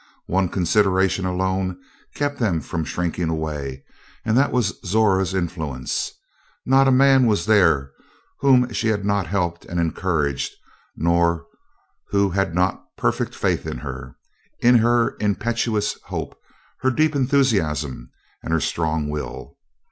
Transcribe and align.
One 0.25 0.49
consideration 0.49 1.27
alone 1.27 1.79
kept 2.15 2.39
them 2.39 2.59
from 2.61 2.83
shrinking 2.85 3.29
away 3.29 3.83
and 4.25 4.35
that 4.35 4.51
was 4.51 4.79
Zora's 4.83 5.35
influence. 5.35 6.11
Not 6.65 6.87
a 6.87 6.91
man 6.91 7.27
was 7.27 7.45
there 7.45 7.91
whom 8.39 8.73
she 8.73 8.87
had 8.87 9.05
not 9.05 9.27
helped 9.27 9.63
and 9.65 9.79
encouraged 9.79 10.53
nor 10.95 11.45
who 12.09 12.31
had 12.31 12.55
not 12.55 12.83
perfect 12.97 13.35
faith 13.35 13.67
in 13.67 13.77
her; 13.77 14.15
in 14.57 14.79
her 14.79 15.15
impetuous 15.19 15.99
hope, 16.05 16.35
her 16.79 16.89
deep 16.89 17.15
enthusiasm, 17.15 18.09
and 18.41 18.51
her 18.53 18.59
strong 18.59 19.07
will. 19.07 19.55